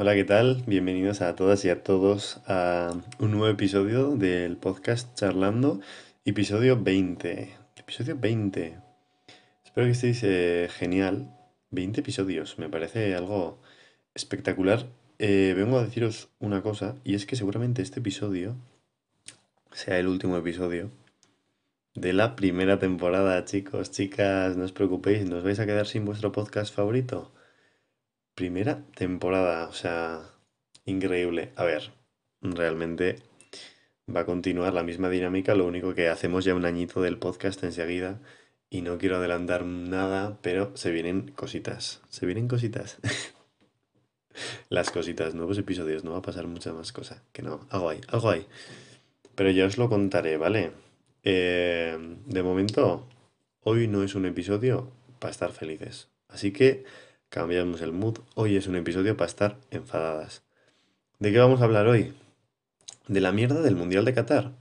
[0.00, 0.62] Hola, ¿qué tal?
[0.64, 5.80] Bienvenidos a todas y a todos a un nuevo episodio del podcast Charlando,
[6.24, 7.52] episodio 20.
[7.76, 8.78] Episodio 20.
[9.64, 11.36] Espero que estéis eh, genial.
[11.72, 13.58] 20 episodios, me parece algo
[14.14, 14.86] espectacular.
[15.18, 18.54] Eh, vengo a deciros una cosa, y es que seguramente este episodio
[19.72, 20.92] sea el último episodio
[21.96, 26.30] de la primera temporada, chicos, chicas, no os preocupéis, ¿nos vais a quedar sin vuestro
[26.30, 27.32] podcast favorito?
[28.38, 30.30] Primera temporada, o sea,
[30.84, 31.50] increíble.
[31.56, 31.90] A ver,
[32.40, 33.16] realmente
[34.14, 37.64] va a continuar la misma dinámica, lo único que hacemos ya un añito del podcast
[37.64, 38.20] enseguida
[38.70, 42.98] y no quiero adelantar nada, pero se vienen cositas, se vienen cositas.
[44.68, 48.00] Las cositas, nuevos episodios, no va a pasar mucha más cosa, que no, algo hay,
[48.06, 48.46] algo hay.
[49.34, 50.70] Pero ya os lo contaré, ¿vale?
[51.24, 53.08] Eh, de momento,
[53.64, 56.06] hoy no es un episodio para estar felices.
[56.28, 56.84] Así que
[57.28, 58.18] cambiamos el mood.
[58.34, 60.42] Hoy es un episodio para estar enfadadas.
[61.18, 62.14] ¿De qué vamos a hablar hoy?
[63.06, 64.52] De la mierda del Mundial de Qatar.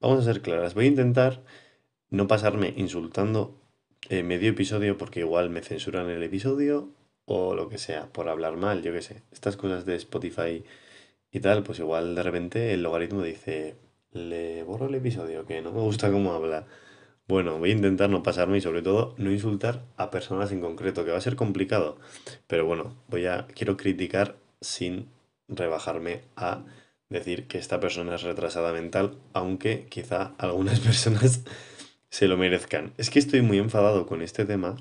[0.00, 0.74] Vamos a ser claras.
[0.74, 1.42] Voy a intentar
[2.10, 3.54] no pasarme insultando
[4.08, 6.90] eh, medio episodio porque igual me censuran el episodio
[7.24, 9.22] o lo que sea, por hablar mal, yo qué sé.
[9.32, 10.64] Estas cosas de Spotify
[11.32, 13.76] y tal, pues igual de repente el logaritmo dice,
[14.12, 16.66] le borro el episodio, que no me gusta cómo habla.
[17.28, 21.04] Bueno, voy a intentar no pasarme y sobre todo no insultar a personas en concreto,
[21.04, 21.98] que va a ser complicado.
[22.46, 25.08] Pero bueno, voy a quiero criticar sin
[25.48, 26.64] rebajarme a
[27.08, 31.42] decir que esta persona es retrasada mental, aunque quizá algunas personas
[32.10, 32.92] se lo merezcan.
[32.96, 34.76] Es que estoy muy enfadado con este tema.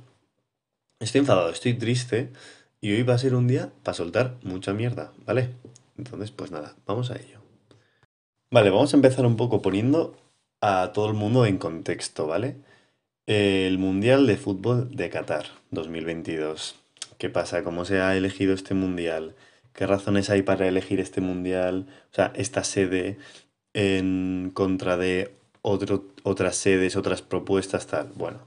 [0.99, 2.31] Estoy enfadado, estoy triste
[2.79, 5.49] y hoy va a ser un día para soltar mucha mierda, ¿vale?
[5.97, 7.41] Entonces, pues nada, vamos a ello.
[8.51, 10.15] Vale, vamos a empezar un poco poniendo
[10.67, 12.55] a todo el mundo en contexto, ¿vale?
[13.27, 16.75] El Mundial de Fútbol de Qatar 2022.
[17.19, 17.63] ¿Qué pasa?
[17.63, 19.35] ¿Cómo se ha elegido este Mundial?
[19.73, 21.85] ¿Qué razones hay para elegir este Mundial?
[22.11, 23.19] O sea, esta sede
[23.73, 28.09] en contra de otras sedes, otras propuestas, tal.
[28.15, 28.39] Bueno,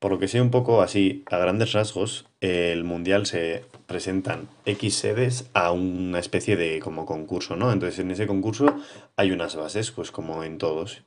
[0.00, 4.96] por lo que sé un poco así, a grandes rasgos, el Mundial se presentan X
[4.96, 7.70] sedes a una especie de como concurso, ¿no?
[7.70, 8.74] Entonces en ese concurso
[9.14, 11.04] hay unas bases, pues como en todos.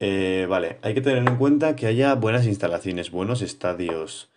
[0.00, 4.30] Eh, vale, hay que tener en cuenta que haya buenas instalaciones, buenos estadios.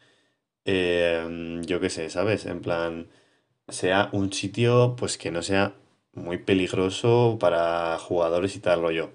[0.65, 2.45] Em, yo qué sé, ¿sabes?
[2.45, 3.07] En plan,
[3.69, 5.75] sea un sitio pues que no sea
[6.13, 9.11] muy peligroso para jugadores y tal rollo.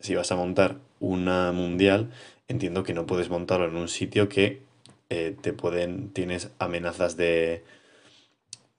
[0.00, 2.10] Si vas a montar una mundial,
[2.48, 4.62] entiendo que no puedes montarlo en un sitio que
[5.10, 7.64] eh, te pueden, tienes amenazas de,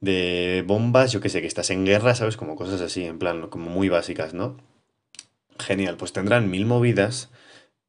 [0.01, 2.37] de bombas, yo qué sé, que estás en guerra, ¿sabes?
[2.37, 4.57] Como cosas así, en plan, como muy básicas, ¿no?
[5.59, 7.29] Genial, pues tendrán mil movidas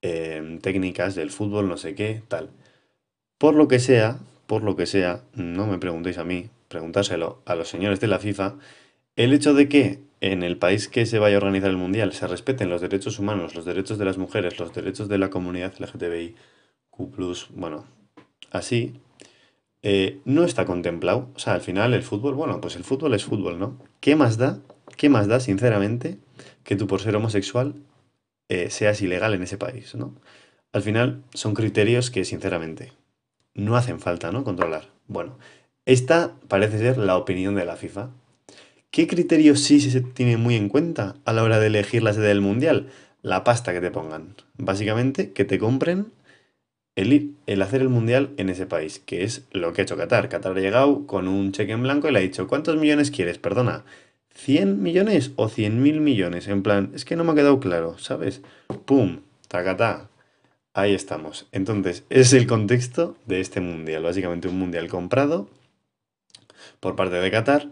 [0.02, 2.50] em, técnicas del fútbol, no sé qué, tal.
[3.38, 7.54] Por lo que sea, por lo que sea, no me preguntéis a mí, preguntárselo a
[7.54, 8.56] los señores de la FIFA,
[9.16, 12.26] el hecho de que en el país que se vaya a organizar el Mundial se
[12.26, 16.36] respeten los derechos humanos, los derechos de las mujeres, los derechos de la comunidad LGTBIQ,
[17.54, 17.86] bueno,
[18.50, 19.00] así,
[19.82, 21.28] eh, no está contemplado.
[21.34, 23.78] O sea, al final el fútbol, bueno, pues el fútbol es fútbol, ¿no?
[24.00, 24.60] ¿Qué más da?
[24.96, 26.18] ¿Qué más da, sinceramente,
[26.64, 27.74] que tú por ser homosexual
[28.48, 30.14] eh, seas ilegal en ese país, ¿no?
[30.72, 32.92] Al final son criterios que, sinceramente,
[33.54, 34.44] no hacen falta, ¿no?
[34.44, 34.88] Controlar.
[35.08, 35.38] Bueno,
[35.84, 38.10] esta parece ser la opinión de la FIFA.
[38.90, 42.28] ¿Qué criterios sí se tiene muy en cuenta a la hora de elegir la sede
[42.28, 42.88] del Mundial?
[43.22, 44.34] La pasta que te pongan.
[44.56, 46.12] Básicamente, que te compren
[46.96, 50.28] el, el hacer el Mundial en ese país, que es lo que ha hecho Qatar.
[50.28, 53.38] Qatar ha llegado con un cheque en blanco y le ha dicho, ¿cuántos millones quieres?
[53.38, 53.84] Perdona,
[54.34, 56.48] ¿100 millones o 100 mil millones?
[56.48, 58.42] En plan, es que no me ha quedado claro, ¿sabes?
[58.84, 59.20] ¡Pum!
[59.48, 60.08] ¡Tacatá!
[60.72, 61.46] Ahí estamos.
[61.52, 64.04] Entonces, es el contexto de este mundial.
[64.04, 65.48] Básicamente un mundial comprado
[66.78, 67.68] por parte de Qatar,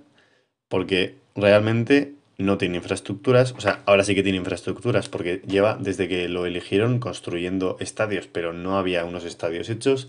[0.68, 3.52] porque realmente no tiene infraestructuras.
[3.52, 8.26] O sea, ahora sí que tiene infraestructuras, porque lleva desde que lo eligieron construyendo estadios,
[8.26, 10.08] pero no había unos estadios hechos.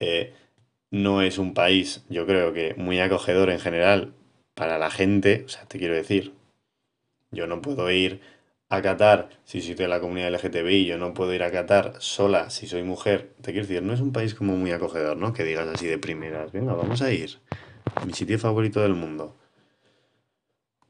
[0.00, 0.34] Eh,
[0.90, 4.12] no es un país, yo creo que muy acogedor en general
[4.54, 6.32] para la gente, o sea, te quiero decir,
[7.30, 8.20] yo no puedo ir
[8.68, 12.50] a Qatar si soy de la comunidad LGTBI, yo no puedo ir a Qatar sola
[12.50, 13.32] si soy mujer.
[13.40, 15.32] Te quiero decir, no es un país como muy acogedor, ¿no?
[15.32, 17.38] Que digas así de primeras, venga, vamos a ir.
[18.06, 19.34] Mi sitio favorito del mundo.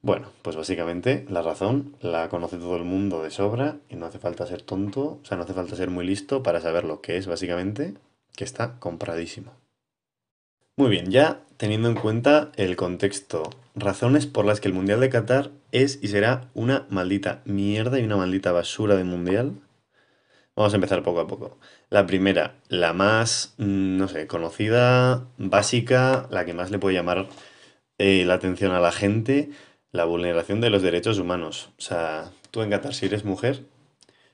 [0.02, 4.19] Bueno, pues básicamente la razón la conoce todo el mundo de sobra y no hace
[4.19, 7.16] falta ser tonto, o sea, no hace falta ser muy listo para saber lo que
[7.16, 7.94] es básicamente
[8.37, 9.52] que está compradísimo.
[10.76, 15.08] Muy bien, ya teniendo en cuenta el contexto, razones por las que el Mundial de
[15.08, 19.55] Qatar es y será una maldita mierda y una maldita basura de Mundial.
[20.56, 21.56] Vamos a empezar poco a poco.
[21.88, 27.28] La primera, la más, mm, no sé, conocida, básica, la que más le puede llamar
[27.96, 29.49] eh, la atención a la gente,
[29.90, 31.70] la vulneración de los derechos humanos.
[31.78, 33.64] O sea, tú en Qatar, si eres mujer,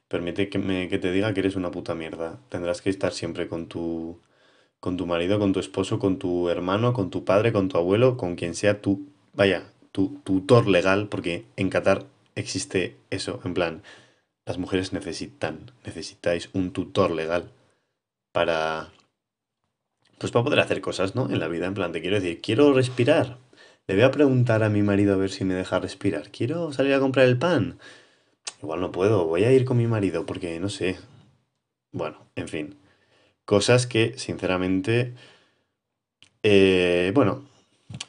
[0.09, 0.59] permite que,
[0.99, 2.41] te diga que eres una puta mierda.
[2.49, 4.19] Tendrás que estar siempre con tu,
[4.81, 8.17] con tu marido, con tu esposo, con tu hermano, con tu padre, con tu abuelo,
[8.17, 13.83] con quien sea tu, vaya, tu tutor legal, porque en Qatar existe eso, en plan,
[14.47, 17.51] las mujeres necesitan, necesitáis un tutor legal
[18.33, 18.91] para,
[20.19, 21.31] pues para poder hacer cosas, ¿no?
[21.31, 23.39] En la vida, en plan, te quiero decir, quiero respirar.
[23.87, 26.31] Le voy a preguntar a mi marido a ver si me deja respirar.
[26.31, 27.79] Quiero salir a comprar el pan.
[28.63, 30.99] Igual no puedo, voy a ir con mi marido porque no sé.
[31.93, 32.80] Bueno, en fin.
[33.51, 35.13] Cosas que, sinceramente,
[36.45, 37.49] eh, bueno,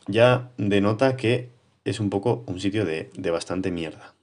[0.06, 1.50] ya denota que
[1.84, 4.14] es un poco un sitio de, de bastante mierda.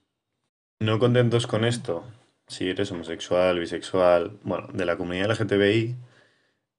[0.79, 2.05] No contentos con esto,
[2.47, 5.97] si eres homosexual, bisexual, bueno, de la comunidad LGTBI,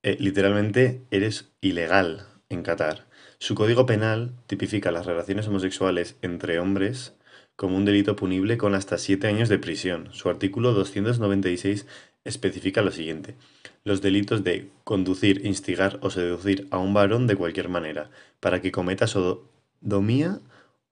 [0.04, 3.08] eh, literalmente eres ilegal en Qatar.
[3.40, 7.14] Su código penal tipifica las relaciones homosexuales entre hombres
[7.58, 10.14] como un delito punible con hasta 7 años de prisión.
[10.14, 11.88] Su artículo 296
[12.24, 13.36] especifica lo siguiente.
[13.84, 18.10] Los delitos de conducir, instigar o seducir a un varón de cualquier manera
[18.40, 20.40] para que cometa sodomía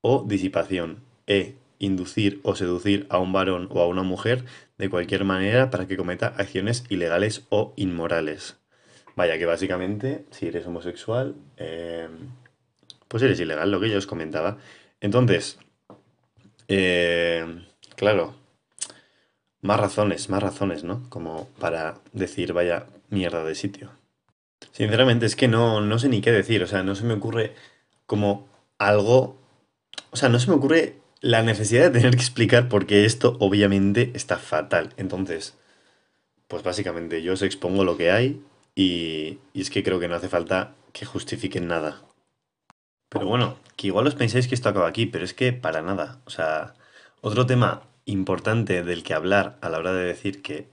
[0.01, 1.03] o disipación.
[1.27, 1.55] E.
[1.79, 4.45] Inducir o seducir a un varón o a una mujer
[4.77, 8.57] de cualquier manera para que cometa acciones ilegales o inmorales.
[9.15, 12.07] Vaya que básicamente, si eres homosexual, eh,
[13.07, 14.57] pues eres ilegal, lo que yo os comentaba.
[15.01, 15.59] Entonces,
[16.67, 17.45] eh,
[17.95, 18.35] claro,
[19.61, 21.09] más razones, más razones, ¿no?
[21.09, 23.91] Como para decir, vaya mierda de sitio.
[24.71, 27.53] Sinceramente es que no, no sé ni qué decir, o sea, no se me ocurre
[28.05, 29.37] como algo,
[30.11, 34.11] o sea, no se me ocurre la necesidad de tener que explicar porque esto obviamente
[34.13, 34.93] está fatal.
[34.97, 35.57] Entonces,
[36.47, 38.41] pues básicamente yo os expongo lo que hay
[38.75, 42.01] y, y es que creo que no hace falta que justifiquen nada.
[43.09, 46.19] Pero bueno, que igual os pensáis que esto acaba aquí, pero es que para nada.
[46.25, 46.75] O sea,
[47.21, 50.67] otro tema importante del que hablar a la hora de decir que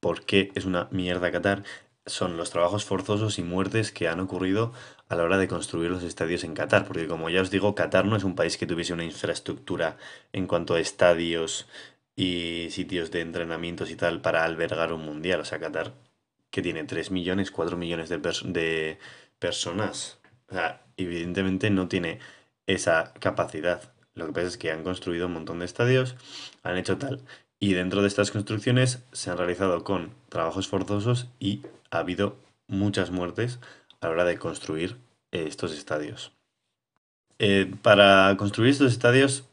[0.00, 1.64] por qué es una mierda Qatar
[2.06, 4.72] son los trabajos forzosos y muertes que han ocurrido
[5.08, 8.04] a la hora de construir los estadios en Qatar, porque como ya os digo, Qatar
[8.04, 9.96] no es un país que tuviese una infraestructura
[10.32, 11.66] en cuanto a estadios
[12.16, 15.40] y sitios de entrenamientos y tal para albergar un mundial.
[15.40, 15.94] O sea, Qatar
[16.50, 18.98] que tiene 3 millones, 4 millones de, de
[19.38, 20.18] personas.
[20.48, 22.20] O sea, evidentemente no tiene
[22.66, 23.92] esa capacidad.
[24.18, 26.16] Lo que pasa es que han construido un montón de estadios,
[26.62, 27.20] han hecho tal.
[27.60, 32.36] Y dentro de estas construcciones se han realizado con trabajos forzosos y ha habido
[32.66, 33.58] muchas muertes
[34.00, 34.96] a la hora de construir
[35.32, 36.32] eh, estos estadios.
[37.38, 39.44] Eh, para construir estos estadios,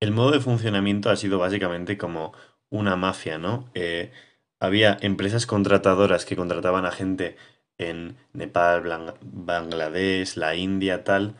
[0.00, 2.32] el modo de funcionamiento ha sido básicamente como
[2.70, 3.68] una mafia, ¿no?
[3.74, 4.12] Eh,
[4.60, 7.36] había empresas contratadoras que contrataban a gente
[7.78, 11.34] en Nepal, Bangladesh, la India, tal,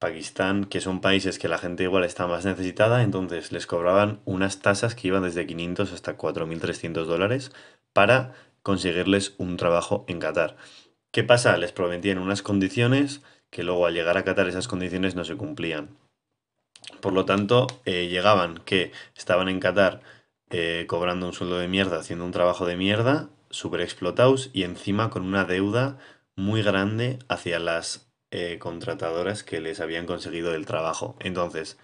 [0.00, 4.60] Pakistán, que son países que la gente igual está más necesitada, entonces les cobraban unas
[4.60, 7.52] tasas que iban desde 500 hasta 4.300 dólares
[7.92, 8.32] para
[8.62, 10.56] conseguirles un trabajo en Qatar.
[11.12, 11.56] ¿Qué pasa?
[11.58, 13.20] Les prometían unas condiciones
[13.50, 15.98] que luego al llegar a Qatar esas condiciones no se cumplían.
[17.02, 20.00] Por lo tanto, eh, llegaban que estaban en Qatar
[20.48, 25.10] eh, cobrando un sueldo de mierda, haciendo un trabajo de mierda, súper explotados y encima
[25.10, 25.98] con una deuda
[26.36, 31.16] muy grande hacia las eh, contratadoras que les habían conseguido el trabajo.
[31.20, 31.78] Entonces,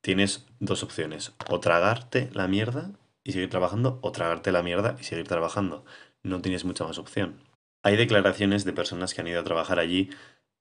[0.00, 2.90] tienes dos opciones, o tragarte la mierda
[3.22, 5.84] y seguir trabajando, o tragarte la mierda y seguir trabajando.
[6.22, 7.40] No tienes mucha más opción.
[7.82, 10.10] Hay declaraciones de personas que han ido a trabajar allí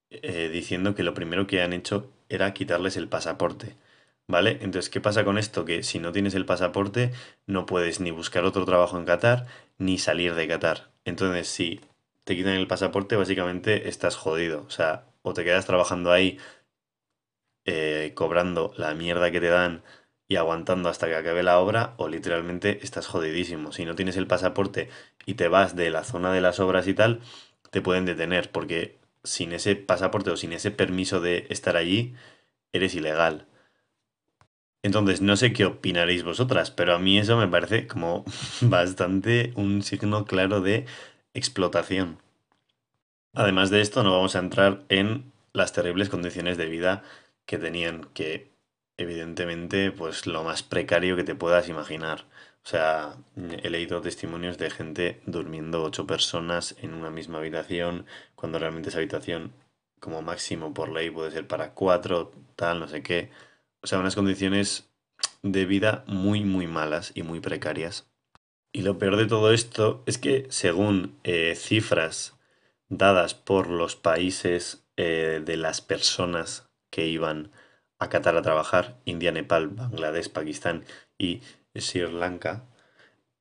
[0.09, 3.75] eh, diciendo que lo primero que han hecho era quitarles el pasaporte.
[4.27, 4.59] ¿Vale?
[4.61, 5.65] Entonces, ¿qué pasa con esto?
[5.65, 7.11] Que si no tienes el pasaporte,
[7.45, 9.45] no puedes ni buscar otro trabajo en Qatar,
[9.77, 10.91] ni salir de Qatar.
[11.03, 11.81] Entonces, si
[12.23, 14.63] te quitan el pasaporte, básicamente estás jodido.
[14.65, 16.37] O sea, o te quedas trabajando ahí
[17.65, 19.83] eh, cobrando la mierda que te dan
[20.27, 23.71] y aguantando hasta que acabe la obra, o literalmente estás jodidísimo.
[23.71, 24.89] Si no tienes el pasaporte
[25.25, 27.21] y te vas de la zona de las obras y tal,
[27.71, 32.15] te pueden detener, porque sin ese pasaporte o sin ese permiso de estar allí,
[32.73, 33.47] eres ilegal.
[34.83, 38.23] Entonces, no sé qué opinaréis vosotras, pero a mí eso me parece como
[38.61, 40.85] bastante un signo claro de
[41.33, 42.19] explotación.
[43.33, 47.03] Además de esto, no vamos a entrar en las terribles condiciones de vida
[47.45, 48.51] que tenían, que
[48.97, 52.25] evidentemente, pues lo más precario que te puedas imaginar.
[52.63, 58.59] O sea, he leído testimonios de gente durmiendo ocho personas en una misma habitación, cuando
[58.59, 59.51] realmente esa habitación,
[59.99, 63.31] como máximo por ley, puede ser para cuatro, tal, no sé qué.
[63.81, 64.91] O sea, unas condiciones
[65.41, 68.07] de vida muy, muy malas y muy precarias.
[68.71, 72.35] Y lo peor de todo esto es que según eh, cifras
[72.89, 77.51] dadas por los países eh, de las personas que iban
[77.99, 80.83] a Qatar a trabajar, India, Nepal, Bangladesh, Pakistán
[81.17, 81.41] y
[81.75, 82.65] Sri Lanka,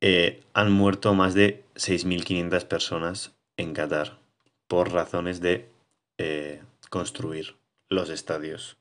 [0.01, 4.19] eh, han muerto más de 6.500 personas en Qatar
[4.67, 5.69] por razones de
[6.17, 7.55] eh, construir
[7.89, 8.77] los estadios.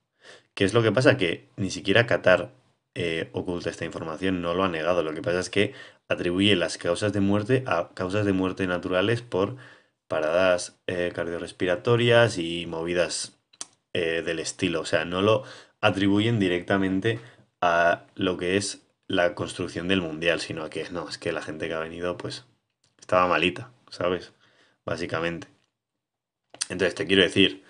[0.55, 1.17] ¿Qué es lo que pasa?
[1.17, 2.51] Que ni siquiera Qatar
[3.33, 5.03] oculta esta información, no lo ha negado.
[5.03, 5.73] Lo que pasa es que
[6.09, 9.57] atribuye las causas de muerte a causas de muerte naturales por
[10.13, 10.77] paradas
[11.15, 13.39] cardiorrespiratorias y movidas
[13.95, 14.83] del estilo.
[14.83, 15.45] O sea, no lo
[15.81, 17.19] atribuyen directamente
[17.63, 21.41] a lo que es la construcción del mundial, sino a que no, es que la
[21.41, 22.45] gente que ha venido, pues,
[23.01, 24.35] estaba malita, ¿sabes?
[24.85, 25.49] Básicamente.
[26.69, 27.65] Entonces, te quiero decir,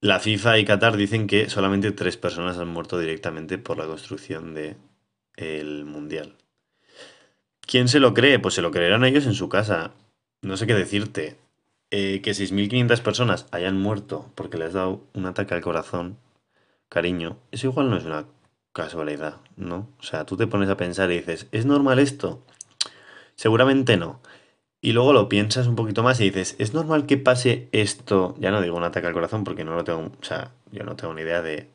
[0.00, 4.52] la FIFA y Qatar dicen que solamente tres personas han muerto directamente por la construcción
[4.52, 4.78] del
[5.36, 6.34] el mundial.
[7.60, 8.40] ¿Quién se lo cree?
[8.40, 9.92] Pues se lo creerán ellos en su casa.
[10.42, 11.36] No sé qué decirte.
[11.92, 16.18] Eh, que 6.500 personas hayan muerto porque les ha dado un ataque al corazón,
[16.88, 18.26] cariño, eso igual no es una
[18.72, 19.88] casualidad, ¿no?
[19.98, 22.44] O sea, tú te pones a pensar y dices, ¿es normal esto?
[23.34, 24.20] Seguramente no.
[24.80, 28.36] Y luego lo piensas un poquito más y dices, ¿es normal que pase esto?
[28.38, 30.96] Ya no digo un ataque al corazón porque no lo tengo, o sea, yo no
[30.96, 31.68] tengo ni idea de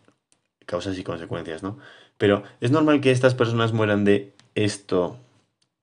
[0.65, 1.77] causas y consecuencias, ¿no?
[2.17, 5.19] Pero ¿es normal que estas personas mueran de esto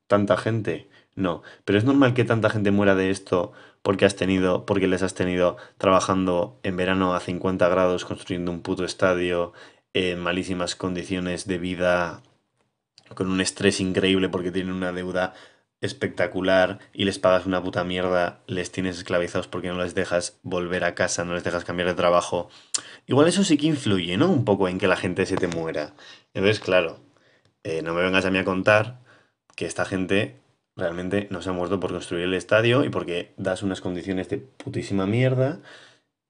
[0.07, 0.89] tanta gente?
[1.15, 3.53] No, pero es normal que tanta gente muera de esto
[3.83, 8.63] porque has tenido, porque les has tenido trabajando en verano a 50 grados construyendo un
[8.63, 9.53] puto estadio
[9.93, 12.23] en malísimas condiciones de vida,
[13.15, 15.35] con un estrés increíble porque tienen una deuda
[15.83, 20.85] espectacular y les pagas una puta mierda, les tienes esclavizados porque no les dejas volver
[20.85, 22.49] a casa, no les dejas cambiar de trabajo.
[23.07, 24.31] Igual eso sí que influye, ¿no?
[24.31, 25.93] Un poco en que la gente se te muera.
[26.35, 27.01] Entonces, claro,
[27.65, 29.01] eh, no me vengas a mí a contar
[29.57, 30.37] que esta gente
[30.77, 34.39] realmente no se ha muerto por construir el estadio y porque das unas condiciones de
[34.39, 35.61] putísima mierda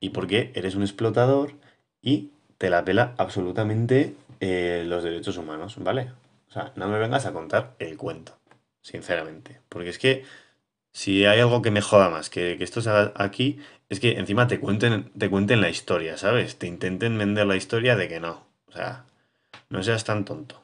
[0.00, 1.52] y porque eres un explotador
[2.00, 6.10] y te la pela absolutamente eh, los derechos humanos, ¿vale?
[6.48, 8.36] O sea, no me vengas a contar el cuento,
[8.80, 9.60] sinceramente.
[9.68, 10.24] Porque es que
[10.92, 14.18] si hay algo que me joda más que, que esto se haga aquí, es que
[14.18, 16.56] encima te cuenten, te cuenten la historia, ¿sabes?
[16.58, 18.46] Te intenten vender la historia de que no.
[18.66, 19.04] O sea,
[19.70, 20.61] no seas tan tonto.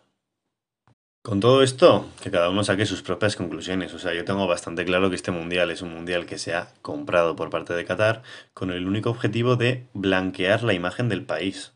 [1.28, 3.92] Con todo esto, que cada uno saque sus propias conclusiones.
[3.92, 6.73] O sea, yo tengo bastante claro que este mundial es un mundial que se ha
[6.80, 8.23] comprado por parte de Qatar
[8.54, 11.75] con el único objetivo de blanquear la imagen del país.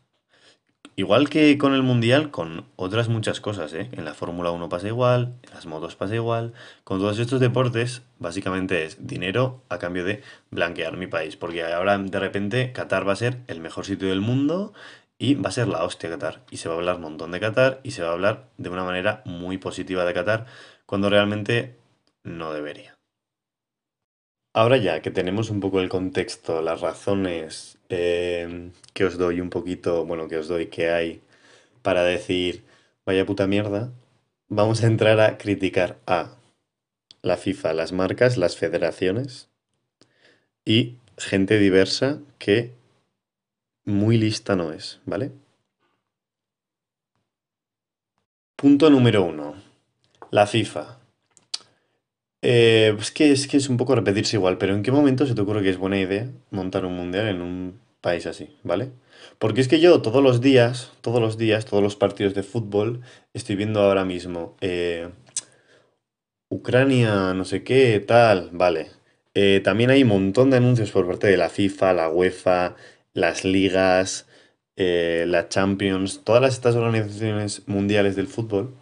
[0.95, 3.89] Igual que con el Mundial, con otras muchas cosas, ¿eh?
[3.93, 6.53] En la Fórmula 1 pasa igual, en las motos pasa igual.
[6.83, 11.35] Con todos estos deportes, básicamente es dinero a cambio de blanquear mi país.
[11.35, 14.73] Porque ahora de repente Qatar va a ser el mejor sitio del mundo
[15.17, 16.41] y va a ser la hostia Qatar.
[16.51, 18.69] Y se va a hablar un montón de Qatar y se va a hablar de
[18.69, 20.45] una manera muy positiva de Qatar
[20.85, 21.77] cuando realmente
[22.23, 22.97] no debería.
[24.53, 29.49] Ahora ya que tenemos un poco el contexto, las razones eh, que os doy un
[29.49, 31.21] poquito, bueno, que os doy que hay
[31.81, 32.63] para decir
[33.05, 33.91] vaya puta mierda,
[34.47, 36.35] vamos a entrar a criticar a
[37.21, 39.49] la FIFA, las marcas, las federaciones
[40.65, 42.73] y gente diversa que
[43.85, 45.31] muy lista no es, ¿vale?
[48.55, 49.55] Punto número uno.
[50.31, 50.99] La FIFA.
[52.41, 55.35] Eh, es, que, es que es un poco repetirse igual, pero ¿en qué momento se
[55.35, 58.91] te ocurre que es buena idea montar un mundial en un país así, ¿vale?
[59.39, 63.01] Porque es que yo todos los días, todos los días, todos los partidos de fútbol,
[63.33, 65.09] estoy viendo ahora mismo eh,
[66.49, 68.91] Ucrania, no sé qué, tal, vale.
[69.33, 72.75] Eh, también hay un montón de anuncios por parte de la FIFA, la UEFA,
[73.13, 74.27] las ligas,
[74.75, 78.73] la Champions, todas estas organizaciones mundiales del fútbol.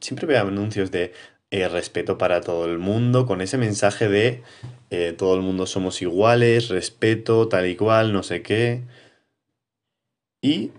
[0.00, 1.12] siempre veo anuncios de
[1.56, 4.42] eh, respeto para todo el mundo, con ese mensaje de
[4.90, 8.82] eh, todo el mundo somos iguales, respeto, tal y cual, no sé qué.
[10.42, 10.72] Y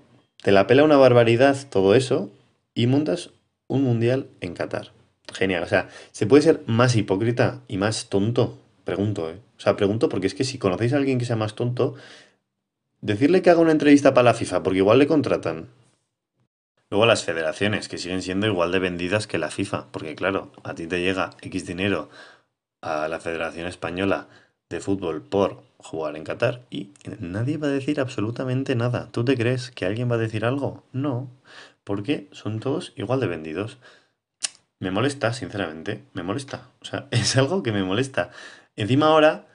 [0.44, 2.30] te la pela una barbaridad todo eso
[2.74, 3.30] y montas
[3.68, 4.92] un mundial en Qatar.
[5.34, 8.60] Genial, o sea, ¿se puede ser más hipócrita y más tonto?
[8.84, 9.40] Pregunto, ¿eh?
[9.58, 11.96] O sea, pregunto porque es que si conocéis a alguien que sea más tonto,
[13.02, 15.70] decirle que haga una entrevista para la FIFA, porque igual le contratan.
[16.90, 20.76] Luego las federaciones, que siguen siendo igual de vendidas que la FIFA, porque claro, a
[20.76, 22.10] ti te llega X dinero
[22.82, 24.28] a la Federación Española
[24.70, 29.10] de Fútbol por jugar en Qatar y nadie va a decir absolutamente nada.
[29.12, 30.84] ¿Tú te crees que alguien va a decir algo?
[30.92, 31.30] No,
[31.84, 33.78] porque son todos igual de vendidos.
[34.80, 36.70] Me molesta, sinceramente, me molesta.
[36.82, 38.32] O sea, es algo que me molesta.
[38.76, 39.46] Encima ahora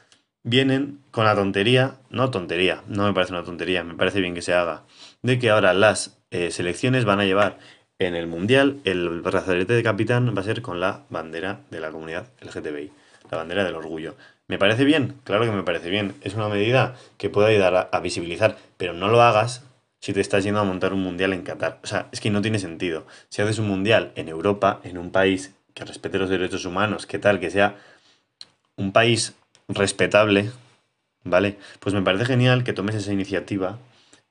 [0.42, 4.42] vienen con la tontería, no tontería, no me parece una tontería, me parece bien que
[4.42, 4.84] se haga,
[5.22, 7.58] de que ahora las eh, selecciones van a llevar
[7.98, 11.90] en el Mundial el brazalete de capitán va a ser con la bandera de la
[11.90, 12.90] comunidad LGTBI.
[13.30, 14.16] la bandera del orgullo.
[14.48, 15.16] ¿Me parece bien?
[15.22, 16.14] Claro que me parece bien.
[16.22, 19.64] Es una medida que puede ayudar a, visibilizar, pero no lo hagas
[20.00, 21.78] si te estás yendo a montar un mundial en Qatar.
[21.84, 23.06] O sea, es que no tiene sentido.
[23.28, 27.18] Si haces un mundial en Europa, en un país que respete los derechos humanos, que
[27.18, 27.76] tal, que sea
[28.80, 29.34] un país
[29.68, 30.50] respetable,
[31.22, 31.58] ¿vale?
[31.80, 33.78] Pues me parece genial que tomes esa iniciativa,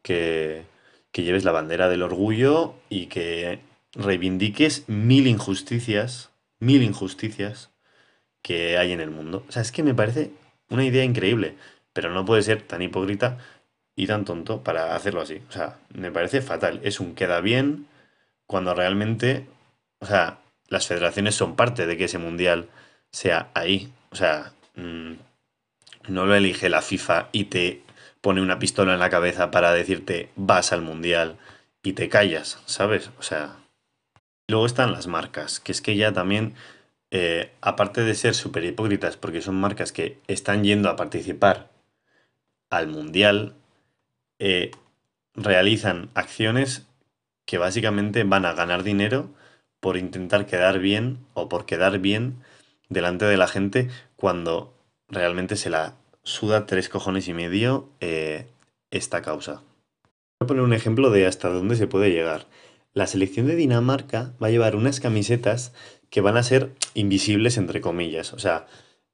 [0.01, 0.63] que,
[1.11, 3.59] que lleves la bandera del orgullo y que
[3.93, 7.69] reivindiques mil injusticias, mil injusticias
[8.41, 9.45] que hay en el mundo.
[9.47, 10.31] O sea, es que me parece
[10.69, 11.55] una idea increíble,
[11.93, 13.37] pero no puede ser tan hipócrita
[13.95, 15.41] y tan tonto para hacerlo así.
[15.49, 16.79] O sea, me parece fatal.
[16.83, 17.87] Es un queda bien
[18.47, 19.47] cuando realmente,
[19.99, 20.39] o sea,
[20.69, 22.69] las federaciones son parte de que ese mundial
[23.11, 23.91] sea ahí.
[24.11, 25.13] O sea, mm,
[26.07, 27.83] no lo elige la FIFA y te
[28.21, 31.37] pone una pistola en la cabeza para decirte vas al mundial
[31.83, 33.11] y te callas, ¿sabes?
[33.19, 33.55] O sea...
[34.47, 36.55] Luego están las marcas, que es que ya también
[37.11, 41.69] eh, aparte de ser súper hipócritas, porque son marcas que están yendo a participar
[42.69, 43.55] al mundial,
[44.39, 44.71] eh,
[45.35, 46.87] realizan acciones
[47.45, 49.29] que básicamente van a ganar dinero
[49.79, 52.43] por intentar quedar bien o por quedar bien
[52.89, 54.73] delante de la gente cuando
[55.07, 58.47] realmente se la suda tres cojones y medio eh,
[58.91, 59.61] esta causa.
[60.39, 62.47] Voy a poner un ejemplo de hasta dónde se puede llegar.
[62.93, 65.73] La selección de Dinamarca va a llevar unas camisetas
[66.09, 68.33] que van a ser invisibles entre comillas.
[68.33, 68.67] O sea,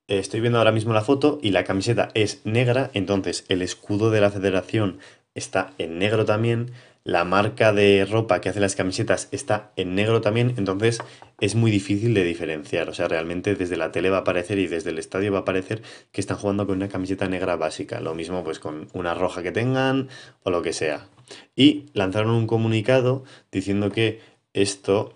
[0.08, 4.22] estoy viendo ahora mismo la foto y la camiseta es negra, entonces el escudo de
[4.22, 5.00] la federación
[5.34, 6.72] está en negro también,
[7.06, 11.00] la marca de ropa que hace las camisetas está en negro también, entonces
[11.40, 12.90] es muy difícil de diferenciar.
[12.90, 15.42] O sea, realmente desde la tele va a aparecer y desde el estadio va a
[15.42, 18.00] aparecer que están jugando con una camiseta negra básica.
[18.02, 20.10] Lo mismo pues con una roja que tengan
[20.42, 21.08] o lo que sea.
[21.56, 24.20] Y lanzaron un comunicado diciendo que
[24.54, 25.16] esto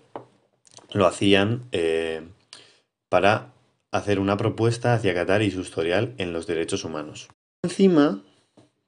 [0.92, 2.22] lo hacían eh,
[3.08, 3.52] para
[3.90, 7.28] hacer una propuesta hacia Qatar y su historial en los derechos humanos.
[7.64, 8.22] Encima,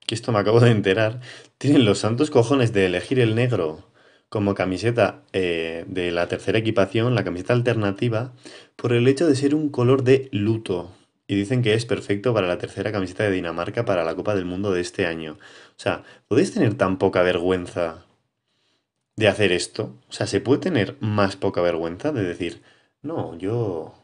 [0.06, 1.20] que esto me acabo de enterar,
[1.58, 3.88] tienen los santos cojones de elegir el negro
[4.28, 8.32] como camiseta eh, de la tercera equipación, la camiseta alternativa,
[8.76, 10.90] por el hecho de ser un color de luto.
[11.26, 14.46] Y dicen que es perfecto para la tercera camiseta de Dinamarca para la Copa del
[14.46, 15.34] Mundo de este año.
[15.34, 18.06] O sea, ¿podéis tener tan poca vergüenza
[19.16, 19.98] de hacer esto?
[20.08, 22.62] O sea, ¿se puede tener más poca vergüenza de decir,
[23.02, 24.01] no, yo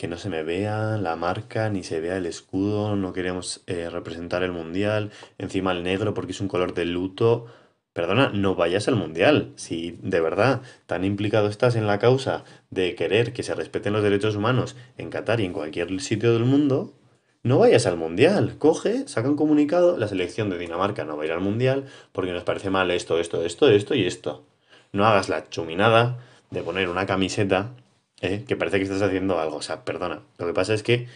[0.00, 3.90] que no se me vea la marca ni se vea el escudo, no queremos eh,
[3.90, 7.48] representar el mundial, encima el negro porque es un color de luto.
[7.92, 9.52] Perdona, no vayas al mundial.
[9.56, 14.02] Si de verdad tan implicado estás en la causa de querer que se respeten los
[14.02, 16.94] derechos humanos en Qatar y en cualquier sitio del mundo,
[17.42, 18.56] no vayas al mundial.
[18.56, 22.32] Coge, saca un comunicado, la selección de Dinamarca no va a ir al mundial porque
[22.32, 24.46] nos parece mal esto, esto, esto, esto y esto.
[24.92, 27.74] No hagas la chuminada de poner una camiseta
[28.20, 29.56] eh, que parece que estás haciendo algo.
[29.56, 30.22] O sea, perdona.
[30.38, 31.08] Lo que pasa es que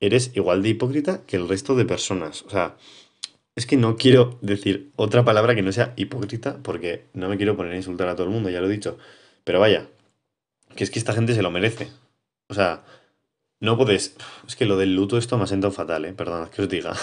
[0.00, 2.42] eres igual de hipócrita que el resto de personas.
[2.42, 2.76] O sea,
[3.54, 7.56] es que no quiero decir otra palabra que no sea hipócrita porque no me quiero
[7.56, 8.98] poner a insultar a todo el mundo, ya lo he dicho.
[9.44, 9.88] Pero vaya,
[10.74, 11.88] que es que esta gente se lo merece.
[12.48, 12.84] O sea,
[13.60, 14.16] no puedes.
[14.46, 16.12] Es que lo del luto esto me ha sentado fatal, ¿eh?
[16.12, 16.94] Perdona, que os diga.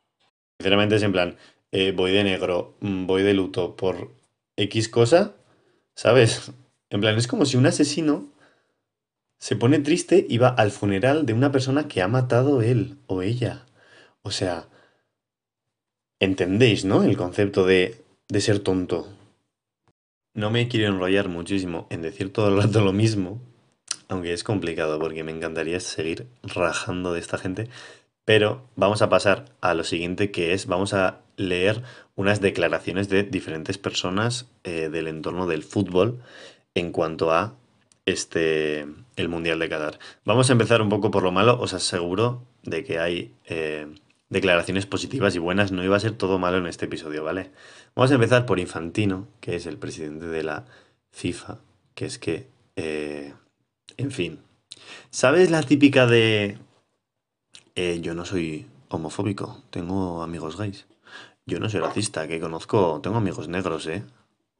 [0.58, 1.36] Sinceramente es en plan,
[1.70, 4.10] eh, voy de negro, mm, voy de luto por
[4.56, 5.36] X cosa,
[5.94, 6.50] ¿sabes?
[6.90, 8.32] En plan, es como si un asesino
[9.38, 13.22] se pone triste y va al funeral de una persona que ha matado él o
[13.22, 13.66] ella.
[14.22, 14.68] O sea,
[16.18, 17.02] entendéis, ¿no?
[17.04, 19.08] El concepto de, de ser tonto.
[20.34, 23.40] No me quiero enrollar muchísimo en decir todo el rato lo mismo,
[24.08, 27.68] aunque es complicado porque me encantaría seguir rajando de esta gente,
[28.24, 31.82] pero vamos a pasar a lo siguiente que es, vamos a leer
[32.14, 36.20] unas declaraciones de diferentes personas eh, del entorno del fútbol
[36.74, 37.54] en cuanto a
[38.08, 39.98] este, el Mundial de Qatar.
[40.24, 43.86] Vamos a empezar un poco por lo malo, os aseguro de que hay eh,
[44.28, 47.50] declaraciones positivas y buenas, no iba a ser todo malo en este episodio, ¿vale?
[47.94, 50.64] Vamos a empezar por Infantino, que es el presidente de la
[51.10, 51.58] FIFA,
[51.94, 52.48] que es que...
[52.76, 53.34] Eh,
[53.96, 54.40] en fin.
[55.10, 56.58] ¿Sabes la típica de...
[57.74, 60.86] Eh, yo no soy homofóbico, tengo amigos gays.
[61.46, 64.04] Yo no soy racista, que conozco, tengo amigos negros, ¿eh?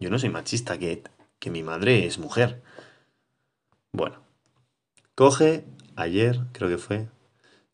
[0.01, 1.03] Yo no soy machista, que,
[1.39, 2.63] que mi madre es mujer.
[3.93, 4.19] Bueno,
[5.15, 5.65] coge,
[5.97, 7.09] ayer creo que fue,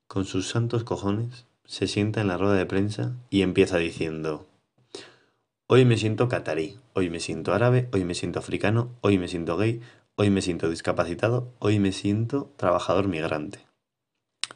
[0.06, 4.46] con sus santos cojones, se sienta en la rueda de prensa y empieza diciendo,
[5.66, 9.56] hoy me siento catarí, hoy me siento árabe, hoy me siento africano, hoy me siento
[9.56, 9.80] gay,
[10.16, 13.58] Hoy me siento discapacitado, hoy me siento trabajador migrante.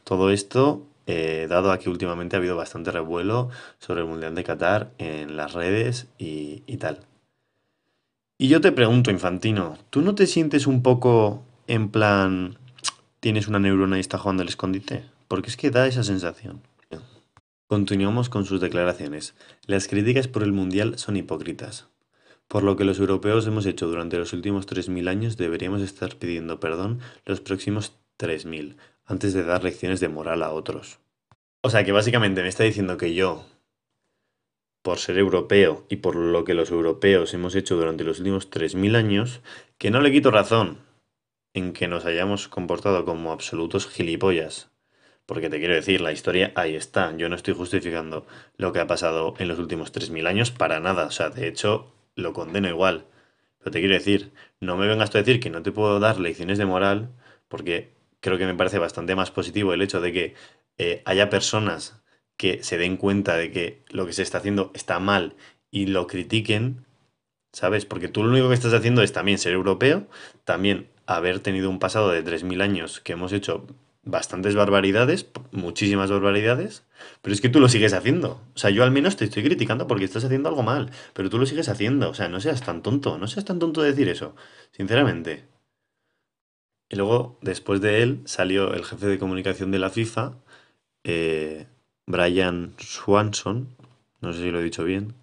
[0.05, 4.45] Todo esto, eh, dado a que últimamente ha habido bastante revuelo sobre el Mundial de
[4.45, 7.01] Qatar en las redes y, y tal.
[8.39, 12.59] Y yo te pregunto, Infantino, ¿tú no te sientes un poco en plan
[13.21, 15.05] tienes una neurona y está jugando al escondite?
[15.29, 16.63] Porque es que da esa sensación.
[17.67, 19.35] Continuamos con sus declaraciones.
[19.67, 21.87] Las críticas por el Mundial son hipócritas.
[22.49, 26.59] Por lo que los europeos hemos hecho durante los últimos 3.000 años deberíamos estar pidiendo
[26.59, 30.99] perdón los próximos 3.000, antes de dar lecciones de moral a otros.
[31.61, 33.45] O sea que básicamente me está diciendo que yo,
[34.81, 38.97] por ser europeo y por lo que los europeos hemos hecho durante los últimos 3.000
[38.97, 39.43] años,
[39.77, 40.88] que no le quito razón
[41.55, 44.71] en que nos hayamos comportado como absolutos gilipollas.
[45.27, 47.15] Porque te quiero decir, la historia ahí está.
[47.17, 51.07] Yo no estoy justificando lo que ha pasado en los últimos 3.000 años para nada.
[51.07, 53.07] O sea, de hecho, lo condeno igual.
[53.59, 56.19] Pero te quiero decir, no me vengas tú a decir que no te puedo dar
[56.19, 57.11] lecciones de moral,
[57.49, 60.35] porque creo que me parece bastante más positivo el hecho de que
[60.79, 62.03] eh, haya personas
[62.37, 65.37] que se den cuenta de que lo que se está haciendo está mal
[65.71, 66.87] y lo critiquen,
[67.53, 67.85] ¿sabes?
[67.85, 70.07] Porque tú lo único que estás haciendo es también ser europeo,
[70.45, 73.67] también haber tenido un pasado de 3.000 años que hemos hecho
[74.05, 76.85] bastantes barbaridades, muchísimas barbaridades,
[77.23, 78.43] pero es que tú lo sigues haciendo.
[78.55, 81.39] O sea, yo al menos te estoy criticando porque estás haciendo algo mal, pero tú
[81.39, 82.11] lo sigues haciendo.
[82.11, 84.37] O sea, no seas tan tonto, no seas tan tonto de decir eso,
[84.71, 85.45] sinceramente.
[86.91, 90.35] Y luego, después de él, salió el jefe de comunicación de la FIFA,
[91.05, 91.67] eh,
[92.07, 93.69] Brian Swanson,
[94.21, 95.15] no sé si lo he dicho bien,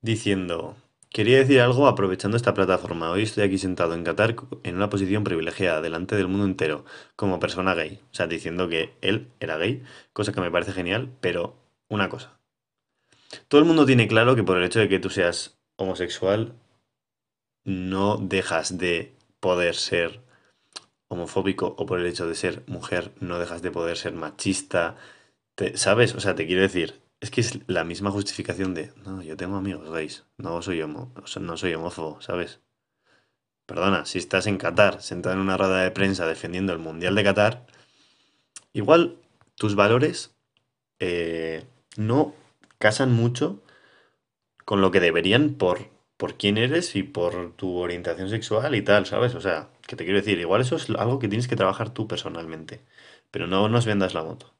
[0.00, 0.76] diciendo,
[1.14, 3.08] Quería decir algo aprovechando esta plataforma.
[3.12, 7.38] Hoy estoy aquí sentado en Qatar en una posición privilegiada delante del mundo entero, como
[7.38, 8.00] persona gay.
[8.10, 11.54] O sea, diciendo que él era gay, cosa que me parece genial, pero
[11.88, 12.40] una cosa.
[13.46, 16.56] Todo el mundo tiene claro que por el hecho de que tú seas homosexual,
[17.62, 20.20] no dejas de poder ser
[21.06, 24.96] homofóbico o por el hecho de ser mujer, no dejas de poder ser machista.
[25.74, 26.16] ¿Sabes?
[26.16, 29.56] O sea, te quiero decir, es que es la misma justificación de, no, yo tengo
[29.56, 32.60] amigos gays, no soy, homo, no soy homófobo, ¿sabes?
[33.66, 37.24] Perdona, si estás en Qatar, sentado en una rueda de prensa defendiendo el Mundial de
[37.24, 37.66] Qatar,
[38.74, 39.16] igual
[39.54, 40.34] tus valores
[40.98, 41.64] eh,
[41.96, 42.34] no
[42.78, 43.62] casan mucho
[44.66, 49.06] con lo que deberían por, por quién eres y por tu orientación sexual y tal,
[49.06, 49.34] ¿sabes?
[49.34, 52.06] O sea, que te quiero decir, igual eso es algo que tienes que trabajar tú
[52.06, 52.80] personalmente,
[53.30, 54.52] pero no nos vendas la moto.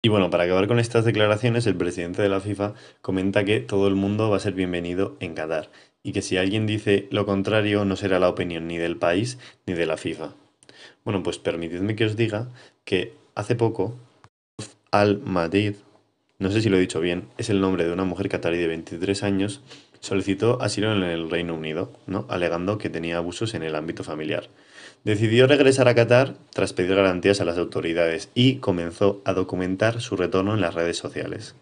[0.00, 3.88] Y bueno, para acabar con estas declaraciones, el presidente de la FIFA comenta que todo
[3.88, 5.70] el mundo va a ser bienvenido en Qatar
[6.04, 9.74] y que si alguien dice lo contrario no será la opinión ni del país ni
[9.74, 10.34] de la FIFA.
[11.04, 12.48] Bueno, pues permitidme que os diga
[12.84, 13.96] que hace poco
[14.92, 15.74] Al-Madid,
[16.38, 18.68] no sé si lo he dicho bien, es el nombre de una mujer catarí de
[18.68, 19.62] 23 años,
[19.98, 22.24] solicitó asilo en el Reino Unido, ¿no?
[22.28, 24.48] alegando que tenía abusos en el ámbito familiar.
[25.08, 30.16] Decidió regresar a Qatar tras pedir garantías a las autoridades y comenzó a documentar su
[30.16, 31.54] retorno en las redes sociales.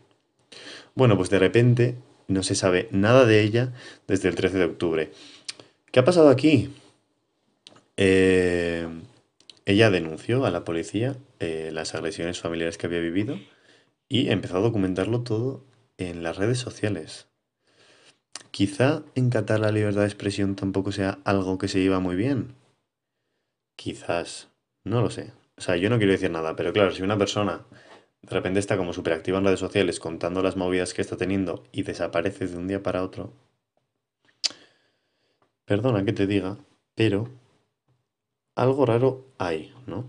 [0.96, 1.94] Bueno, pues de repente
[2.26, 3.72] no se sabe nada de ella
[4.08, 5.12] desde el 13 de octubre.
[5.92, 6.74] ¿Qué ha pasado aquí?
[7.96, 8.88] Eh,
[9.64, 13.38] ella denunció a la policía eh, las agresiones familiares que había vivido
[14.08, 15.62] y empezó a documentarlo todo
[15.98, 17.28] en las redes sociales.
[18.50, 22.65] Quizá en Qatar la libertad de expresión tampoco sea algo que se lleva muy bien.
[23.76, 24.48] Quizás,
[24.84, 25.32] no lo sé.
[25.56, 27.64] O sea, yo no quiero decir nada, pero claro, si una persona
[28.22, 31.62] de repente está como súper activa en redes sociales contando las movidas que está teniendo
[31.72, 33.32] y desaparece de un día para otro,
[35.64, 36.58] perdona que te diga,
[36.94, 37.28] pero
[38.54, 40.04] algo raro hay, ¿no?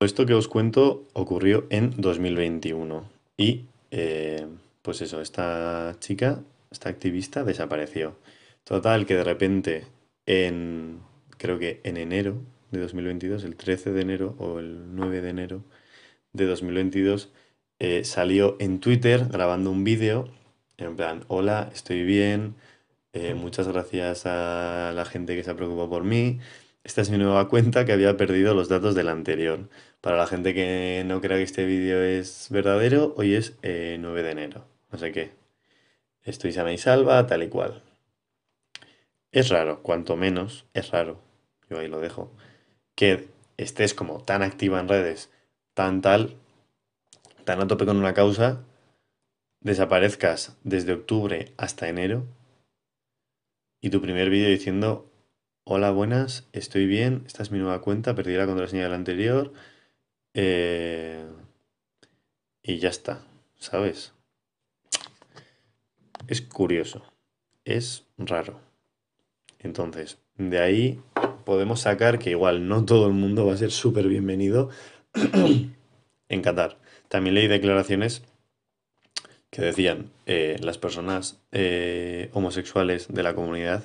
[0.00, 3.08] Esto que os cuento ocurrió en 2021
[3.38, 4.46] y, eh,
[4.82, 8.16] pues eso, esta chica, esta activista desapareció.
[8.64, 9.86] Total, que de repente
[10.26, 11.00] en,
[11.38, 12.36] creo que en enero
[12.74, 15.64] de 2022, el 13 de enero o el 9 de enero
[16.32, 17.30] de 2022,
[17.78, 20.30] eh, salió en Twitter grabando un vídeo
[20.76, 22.56] en plan, hola, estoy bien,
[23.12, 26.40] eh, muchas gracias a la gente que se ha preocupado por mí.
[26.82, 29.68] Esta es mi nueva cuenta que había perdido los datos del anterior.
[30.00, 34.22] Para la gente que no crea que este vídeo es verdadero, hoy es 9 eh,
[34.22, 34.66] de enero.
[34.90, 35.30] No sé qué.
[36.24, 37.82] Estoy sana y salva, tal y cual.
[39.32, 41.20] Es raro, cuanto menos, es raro.
[41.70, 42.32] Yo ahí lo dejo
[42.94, 45.30] que estés como tan activa en redes,
[45.74, 46.36] tan tal,
[47.44, 48.64] tan a tope con una causa,
[49.60, 52.26] desaparezcas desde octubre hasta enero
[53.80, 55.10] y tu primer vídeo diciendo,
[55.64, 59.52] hola, buenas, estoy bien, esta es mi nueva cuenta, perdí la contraseña de la anterior
[60.34, 61.26] eh,
[62.62, 63.22] y ya está,
[63.58, 64.12] ¿sabes?
[66.26, 67.02] Es curioso,
[67.64, 68.60] es raro.
[69.58, 71.02] Entonces, de ahí
[71.44, 74.70] podemos sacar que igual no todo el mundo va a ser súper bienvenido
[76.28, 76.78] en Qatar.
[77.08, 78.22] También leí declaraciones
[79.50, 83.84] que decían eh, las personas eh, homosexuales de la comunidad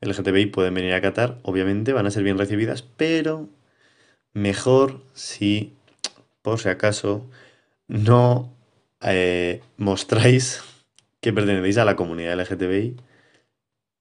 [0.00, 3.48] LGTBI pueden venir a Qatar, obviamente van a ser bien recibidas, pero
[4.32, 5.74] mejor si,
[6.42, 7.24] por si acaso,
[7.86, 8.52] no
[9.00, 10.62] eh, mostráis
[11.20, 12.96] que pertenecéis a la comunidad LGTBI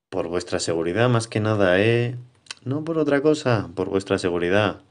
[0.10, 2.16] por vuestra seguridad, más que nada, ¿eh?
[2.64, 4.82] No por otra cosa, por vuestra seguridad.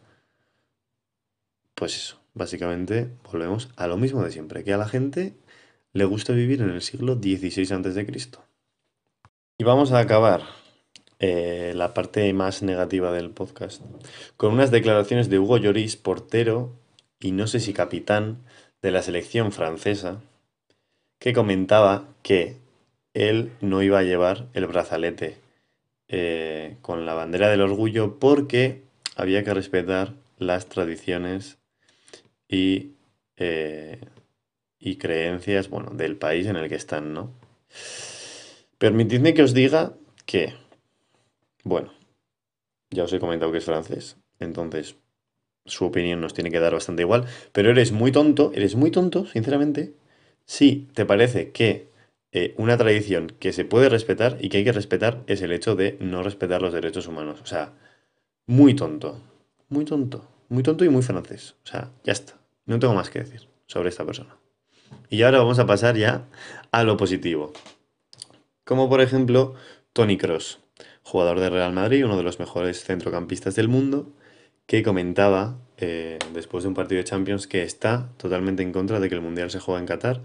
[1.74, 5.36] Pues eso, básicamente volvemos a lo mismo de siempre, que a la gente
[5.92, 8.06] le gusta vivir en el siglo XVI a.C.
[9.58, 10.42] Y vamos a acabar
[11.20, 13.82] eh, la parte más negativa del podcast
[14.36, 16.72] con unas declaraciones de Hugo Lloris, portero
[17.20, 18.38] y no sé si capitán
[18.82, 20.20] de la selección francesa,
[21.20, 22.56] que comentaba que
[23.14, 25.36] él no iba a llevar el brazalete
[26.12, 28.82] eh, con la bandera del orgullo porque
[29.14, 31.58] había que respetar las tradiciones
[32.48, 32.94] y,
[33.36, 34.00] eh,
[34.80, 37.32] y creencias bueno, del país en el que están, ¿no?
[38.78, 39.94] Permitidme que os diga
[40.26, 40.54] que,
[41.62, 41.92] bueno,
[42.90, 44.96] ya os he comentado que es francés, entonces
[45.64, 49.26] su opinión nos tiene que dar bastante igual, pero eres muy tonto, eres muy tonto,
[49.26, 49.94] sinceramente,
[50.44, 51.89] si te parece que
[52.32, 55.74] eh, una tradición que se puede respetar y que hay que respetar es el hecho
[55.74, 57.40] de no respetar los derechos humanos.
[57.42, 57.72] O sea,
[58.46, 59.20] muy tonto,
[59.68, 61.56] muy tonto, muy tonto y muy francés.
[61.64, 62.34] O sea, ya está.
[62.66, 64.36] No tengo más que decir sobre esta persona.
[65.08, 66.26] Y ahora vamos a pasar ya
[66.70, 67.52] a lo positivo.
[68.64, 69.54] Como por ejemplo
[69.92, 70.60] Tony Cross,
[71.02, 74.12] jugador de Real Madrid, uno de los mejores centrocampistas del mundo,
[74.66, 79.08] que comentaba eh, después de un partido de Champions que está totalmente en contra de
[79.08, 80.22] que el Mundial se juegue en Qatar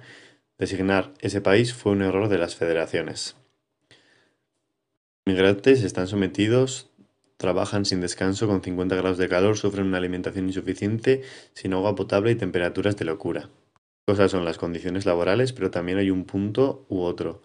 [0.57, 3.35] Designar ese país fue un error de las federaciones.
[5.25, 6.89] Migrantes están sometidos,
[7.37, 12.31] trabajan sin descanso con 50 grados de calor, sufren una alimentación insuficiente, sin agua potable
[12.31, 13.49] y temperaturas de locura.
[14.05, 17.41] Cosas son las condiciones laborales, pero también hay un punto u otro.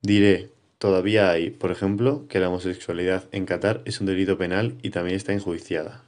[0.00, 4.90] Diré, todavía hay, por ejemplo, que la homosexualidad en Qatar es un delito penal y
[4.90, 6.04] también está enjuiciada.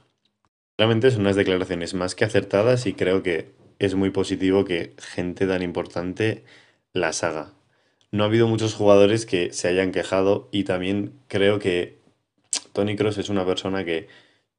[0.79, 3.51] Realmente son unas declaraciones más que acertadas y creo que
[3.85, 6.43] es muy positivo que gente tan importante
[6.93, 7.53] las haga.
[8.11, 11.97] No ha habido muchos jugadores que se hayan quejado y también creo que
[12.73, 14.07] Tony Cross es una persona que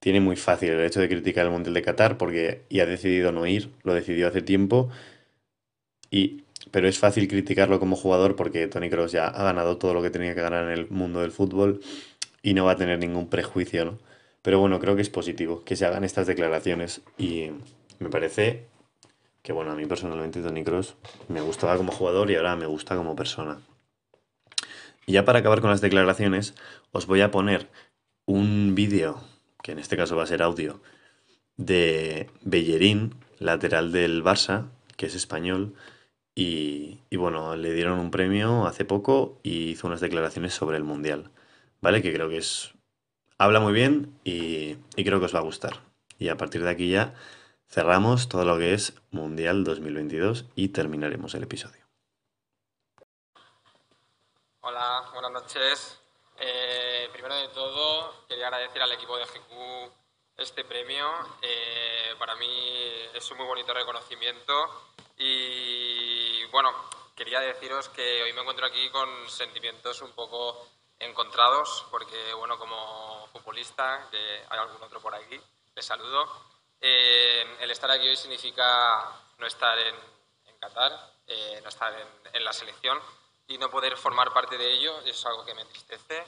[0.00, 3.32] tiene muy fácil el hecho de criticar el Mundial de Qatar porque y ha decidido
[3.32, 4.90] no ir, lo decidió hace tiempo
[6.10, 10.02] y pero es fácil criticarlo como jugador porque Tony Cross ya ha ganado todo lo
[10.02, 11.80] que tenía que ganar en el mundo del fútbol
[12.42, 13.98] y no va a tener ningún prejuicio, ¿no?
[14.42, 17.50] Pero bueno, creo que es positivo que se hagan estas declaraciones y
[17.98, 18.66] me parece
[19.44, 20.96] que bueno, a mí personalmente Tony Cross
[21.28, 23.60] me gustaba como jugador y ahora me gusta como persona.
[25.04, 26.54] Y ya para acabar con las declaraciones,
[26.92, 27.68] os voy a poner
[28.24, 29.20] un vídeo,
[29.62, 30.80] que en este caso va a ser audio,
[31.58, 35.74] de Bellerín, lateral del Barça, que es español,
[36.34, 41.30] y, bueno, le dieron un premio hace poco y hizo unas declaraciones sobre el Mundial,
[41.82, 42.00] ¿vale?
[42.00, 42.72] Que creo que es...
[43.36, 45.80] Habla muy bien y, y creo que os va a gustar.
[46.18, 47.14] Y a partir de aquí ya
[47.68, 51.84] Cerramos todo lo que es Mundial 2022 y terminaremos el episodio.
[54.60, 56.00] Hola, buenas noches.
[56.38, 59.92] Eh, primero de todo, quería agradecer al equipo de GQ
[60.36, 61.06] este premio.
[61.42, 62.46] Eh, para mí
[63.12, 64.52] es un muy bonito reconocimiento
[65.18, 66.70] y bueno,
[67.14, 70.66] quería deciros que hoy me encuentro aquí con sentimientos un poco
[70.98, 75.40] encontrados porque bueno, como futbolista, que hay algún otro por aquí,
[75.74, 76.53] les saludo.
[76.86, 79.94] Eh, el estar aquí hoy significa no estar en,
[80.60, 80.92] Qatar,
[81.26, 81.94] eh, no estar
[82.30, 83.00] en, la selección
[83.48, 86.26] y no poder formar parte de ello es algo que me entristece,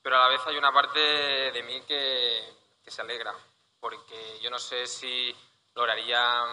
[0.00, 2.50] pero a la vez hay una parte de mí que,
[2.86, 3.34] se alegra,
[3.78, 5.36] porque yo no sé si
[5.74, 6.46] lograría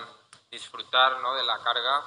[0.49, 2.03] disfrutar de la carga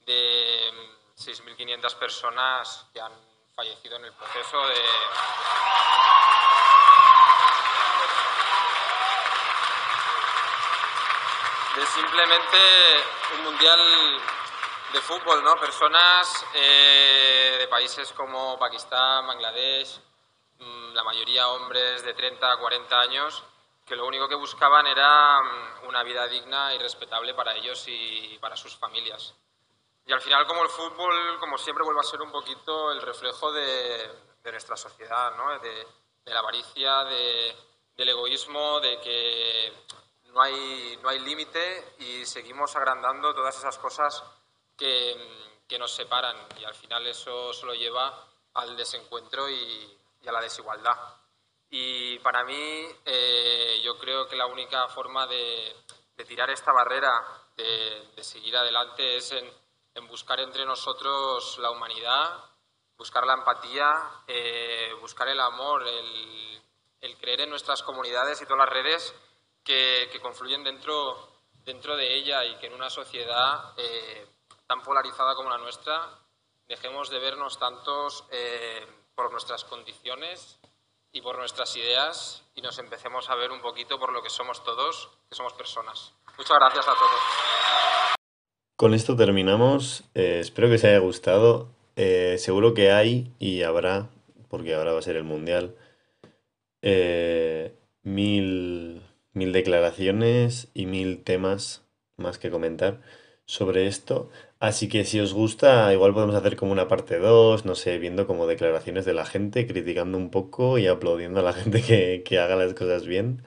[0.00, 0.70] de
[1.16, 3.12] 6.500 personas que han
[3.54, 4.82] fallecido en el proceso de
[11.82, 12.56] es simplemente
[13.36, 13.78] un mundial
[14.92, 15.56] de fútbol, ¿no?
[15.56, 20.00] Personas eh, de países como Pakistán, Bangladesh,
[20.58, 23.44] mm, la mayoría hombres de 30 40 años,
[23.84, 28.38] que lo único que buscaban era mm, una vida digna y respetable para ellos y
[28.40, 29.34] para sus familias.
[30.06, 33.52] Y al final, como el fútbol, como siempre, vuelve a ser un poquito el reflejo
[33.52, 34.08] de,
[34.44, 35.58] nuestra sociedad, ¿no?
[35.58, 35.86] de,
[36.26, 39.72] la avaricia, del egoísmo, de que
[40.36, 44.22] no hay, no hay límite y seguimos agrandando todas esas cosas
[44.76, 45.16] que,
[45.66, 48.22] que, nos separan y al final eso solo lleva
[48.52, 50.94] al desencuentro y, a la desigualdad.
[51.70, 55.74] Y para mí eh, yo creo que la única forma de,
[56.28, 57.12] tirar esta barrera,
[57.56, 59.50] de, seguir adelante, es en,
[59.94, 62.44] en, buscar entre nosotros la humanidad,
[62.98, 63.90] buscar la empatía,
[64.26, 66.60] eh, buscar el amor, el,
[67.00, 69.14] el creer en nuestras comunidades y todas las redes
[69.66, 71.28] que, confluyen dentro,
[71.64, 74.26] dentro de ella y que en una sociedad eh,
[74.66, 76.08] tan polarizada como la nuestra
[76.68, 80.58] dejemos de vernos tantos eh, por nuestras condiciones
[81.12, 84.62] y por nuestras ideas y nos empecemos a ver un poquito por lo que somos
[84.64, 86.14] todos, que somos personas.
[86.38, 88.16] Muchas gracias a todos.
[88.76, 90.04] Con esto terminamos.
[90.14, 91.68] Eh, espero que os haya gustado.
[91.96, 94.10] Eh, seguro que hay y habrá,
[94.48, 95.74] porque ahora va a ser el Mundial,
[96.82, 99.02] eh, mil,
[99.36, 101.84] mil declaraciones y mil temas
[102.16, 103.00] más que comentar
[103.46, 104.30] sobre esto.
[104.58, 108.26] Así que si os gusta, igual podemos hacer como una parte 2, no sé, viendo
[108.26, 112.56] como declaraciones de la gente, criticando un poco y aplaudiendo a la gente que, haga
[112.56, 113.42] las cosas bien.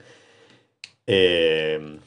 [1.06, 1.98] Eh,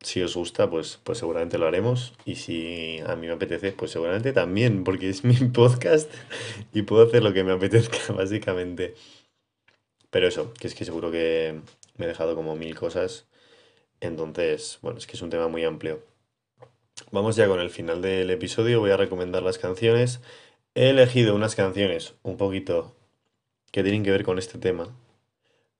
[0.00, 2.14] si os gusta, pues, pues seguramente lo haremos.
[2.24, 6.10] Y si a mí me apetece, pues seguramente también, porque es mi podcast
[6.72, 8.94] y puedo hacer lo que me apetezca, básicamente.
[10.10, 11.60] Pero eso, que es que seguro que
[11.98, 13.26] me he dejado como mil cosas.
[14.00, 16.02] Entonces, bueno, es que es un tema muy amplio.
[17.10, 20.20] Vamos ya con el final del episodio, voy a recomendar las canciones.
[20.74, 22.94] He elegido unas canciones un poquito
[23.72, 24.96] que tienen que ver con este tema.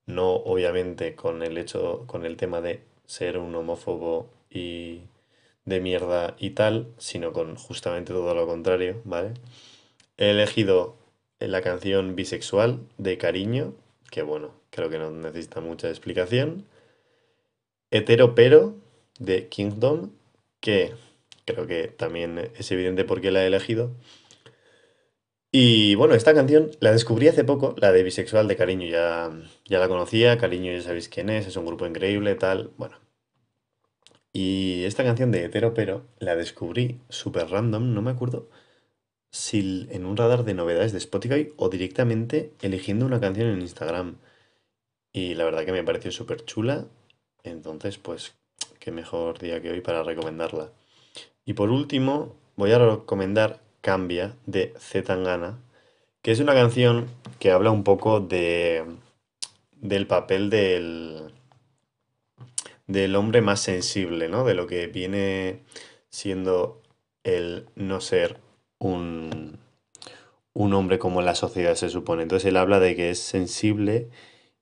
[0.05, 5.01] No obviamente con el hecho, con el tema de ser un homófobo y
[5.65, 9.33] de mierda y tal, sino con justamente todo lo contrario, ¿vale?
[10.17, 10.97] He elegido
[11.39, 13.73] la canción bisexual de Cariño,
[14.11, 16.65] que bueno, creo que no necesita mucha explicación.
[17.91, 18.75] Hetero pero
[19.19, 20.11] de Kingdom,
[20.59, 20.93] que
[21.45, 23.91] creo que también es evidente por qué la he elegido.
[25.51, 29.31] Y bueno, esta canción la descubrí hace poco, la de Bisexual de Cariño, ya,
[29.65, 32.97] ya la conocía, Cariño ya sabéis quién es, es un grupo increíble, tal, bueno.
[34.31, 38.49] Y esta canción de Hetero Pero la descubrí súper random, no me acuerdo
[39.31, 44.17] si en un radar de novedades de Spotify o directamente eligiendo una canción en Instagram.
[45.11, 46.85] Y la verdad que me pareció súper chula,
[47.43, 48.35] entonces pues
[48.79, 50.71] qué mejor día que hoy para recomendarla.
[51.45, 55.57] Y por último, voy a recomendar Cambia de Zetangana,
[56.21, 57.07] que es una canción
[57.39, 58.85] que habla un poco de,
[59.77, 61.33] del papel del,
[62.87, 64.43] del hombre más sensible, ¿no?
[64.43, 65.63] De lo que viene
[66.09, 66.81] siendo
[67.23, 68.37] el no ser
[68.79, 69.59] un,
[70.53, 72.23] un hombre como la sociedad se supone.
[72.23, 74.09] Entonces él habla de que es sensible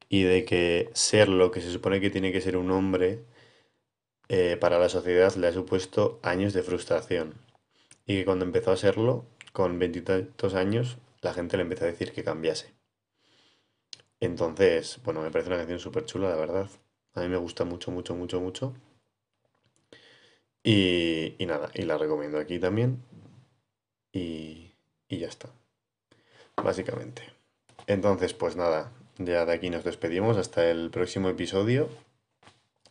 [0.10, 3.26] y de que ser lo que se supone que tiene que ser un hombre
[4.30, 7.36] eh, para la sociedad le ha supuesto años de frustración.
[8.06, 12.12] Y que cuando empezó a serlo, con veintitantos años, la gente le empezó a decir
[12.14, 12.74] que cambiase.
[14.20, 16.70] Entonces, bueno, me parece una canción súper chula, la verdad.
[17.14, 18.74] A mí me gusta mucho, mucho, mucho, mucho.
[20.64, 23.04] Y, y nada, y la recomiendo aquí también.
[24.12, 24.74] Y,
[25.08, 25.50] y ya está.
[26.56, 27.24] Básicamente.
[27.88, 31.90] Entonces, pues nada, ya de aquí nos despedimos hasta el próximo episodio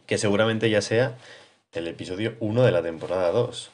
[0.07, 1.19] que seguramente ya sea
[1.73, 3.71] el episodio 1 de la temporada 2.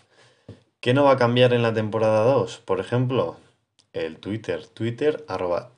[0.81, 2.59] ¿Qué no va a cambiar en la temporada 2?
[2.59, 3.37] Por ejemplo,
[3.93, 4.67] el Twitter.
[4.67, 5.71] Twitter, arroba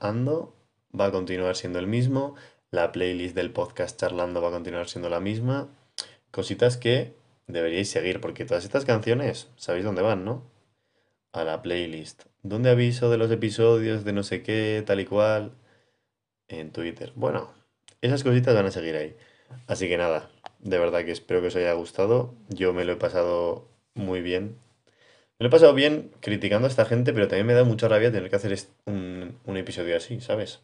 [0.00, 0.54] ando,
[0.98, 2.36] va a continuar siendo el mismo.
[2.70, 5.68] La playlist del podcast charlando va a continuar siendo la misma.
[6.30, 7.12] Cositas que
[7.48, 10.44] deberíais seguir, porque todas estas canciones, sabéis dónde van, ¿no?
[11.32, 12.29] A la playlist.
[12.42, 15.52] ¿Dónde aviso de los episodios de no sé qué, tal y cual?
[16.48, 17.12] En Twitter.
[17.14, 17.52] Bueno,
[18.00, 19.16] esas cositas van a seguir ahí.
[19.66, 22.34] Así que nada, de verdad que espero que os haya gustado.
[22.48, 24.58] Yo me lo he pasado muy bien.
[25.38, 28.12] Me lo he pasado bien criticando a esta gente, pero también me da mucha rabia
[28.12, 30.60] tener que hacer un, un episodio así, ¿sabes?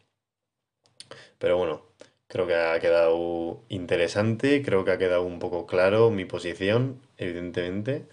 [1.39, 1.83] Pero bueno,
[2.27, 8.05] creo que ha quedado interesante, creo que ha quedado un poco claro mi posición, evidentemente.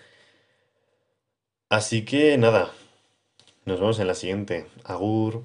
[1.68, 2.72] Así que nada,
[3.64, 4.66] nos vemos en la siguiente.
[4.84, 5.42] Agur.